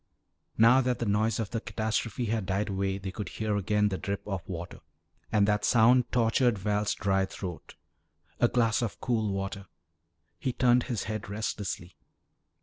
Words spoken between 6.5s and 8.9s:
Val's dry throat. A glass